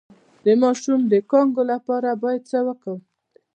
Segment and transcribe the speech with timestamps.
[0.45, 2.99] د ماشوم د کانګو لپاره باید څه وکړم؟